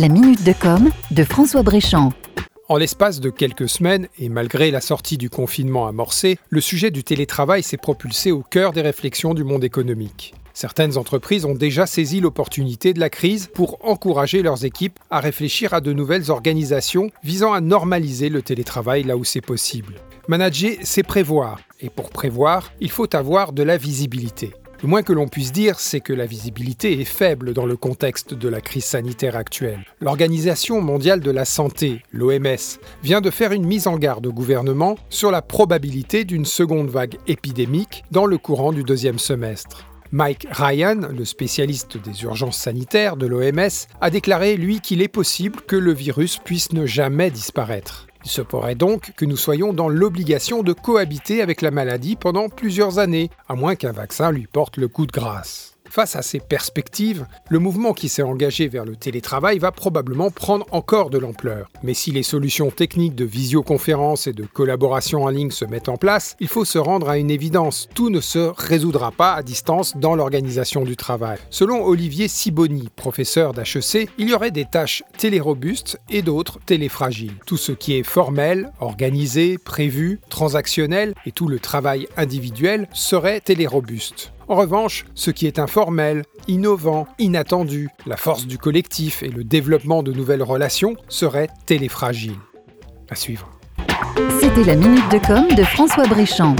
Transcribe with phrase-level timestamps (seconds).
[0.00, 2.14] La minute de com de François Bréchamp.
[2.70, 7.04] En l'espace de quelques semaines, et malgré la sortie du confinement amorcé, le sujet du
[7.04, 10.32] télétravail s'est propulsé au cœur des réflexions du monde économique.
[10.54, 15.74] Certaines entreprises ont déjà saisi l'opportunité de la crise pour encourager leurs équipes à réfléchir
[15.74, 19.96] à de nouvelles organisations visant à normaliser le télétravail là où c'est possible.
[20.28, 24.54] Manager, c'est prévoir, et pour prévoir, il faut avoir de la visibilité.
[24.82, 28.32] Le moins que l'on puisse dire, c'est que la visibilité est faible dans le contexte
[28.32, 29.84] de la crise sanitaire actuelle.
[30.00, 34.96] L'Organisation mondiale de la santé, l'OMS, vient de faire une mise en garde au gouvernement
[35.10, 39.84] sur la probabilité d'une seconde vague épidémique dans le courant du deuxième semestre.
[40.12, 45.60] Mike Ryan, le spécialiste des urgences sanitaires de l'OMS, a déclaré, lui, qu'il est possible
[45.60, 48.06] que le virus puisse ne jamais disparaître.
[48.24, 52.48] Il se pourrait donc que nous soyons dans l'obligation de cohabiter avec la maladie pendant
[52.48, 55.79] plusieurs années, à moins qu'un vaccin lui porte le coup de grâce.
[55.90, 60.64] Face à ces perspectives, le mouvement qui s'est engagé vers le télétravail va probablement prendre
[60.70, 61.68] encore de l'ampleur.
[61.82, 65.96] Mais si les solutions techniques de visioconférence et de collaboration en ligne se mettent en
[65.96, 69.96] place, il faut se rendre à une évidence, tout ne se résoudra pas à distance
[69.96, 71.38] dans l'organisation du travail.
[71.50, 77.34] Selon Olivier Siboni, professeur d'HEC, il y aurait des tâches télérobustes et d'autres téléfragiles.
[77.46, 84.32] Tout ce qui est formel, organisé, prévu, transactionnel et tout le travail individuel serait télérobuste.
[84.50, 90.02] En revanche, ce qui est informel, innovant, inattendu, la force du collectif et le développement
[90.02, 92.34] de nouvelles relations serait téléfragile.
[93.08, 93.48] À suivre.
[94.40, 96.56] C'était la minute de com de François Bréchamp.